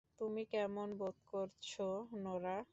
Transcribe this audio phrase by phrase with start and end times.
[0.19, 1.87] তুমি কেমন বোধ করছো,
[2.19, 2.55] নোরা?